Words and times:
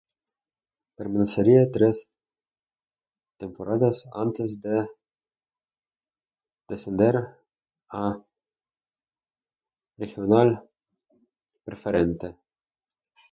Permanecería 0.99 1.71
tres 1.75 1.99
temporadas 3.41 3.97
antes 4.25 4.49
de 4.63 4.77
descender 6.71 7.15
a 8.01 8.03
Regional 10.01 10.49
Preferente. 11.67 12.27